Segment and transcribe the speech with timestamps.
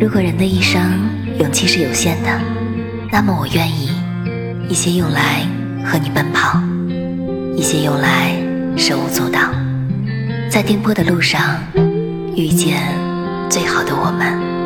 [0.00, 0.80] 如果人的一生
[1.40, 2.40] 勇气是有限的
[3.10, 3.90] 那么我愿意
[4.68, 5.44] 一些用来
[5.84, 6.60] 和你奔跑
[7.56, 8.32] 一些用来
[8.76, 9.40] 手舞足蹈。
[10.48, 11.60] 在颠簸的路上
[12.36, 12.80] 遇见
[13.50, 14.57] 最好的我们。